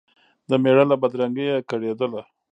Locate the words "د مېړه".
0.49-0.83